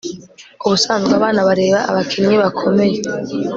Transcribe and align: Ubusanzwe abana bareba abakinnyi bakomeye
Ubusanzwe 0.65 1.11
abana 1.19 1.39
bareba 1.47 1.79
abakinnyi 1.89 2.35
bakomeye 2.43 2.97